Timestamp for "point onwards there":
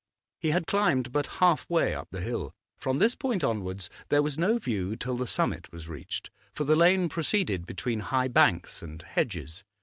3.13-4.23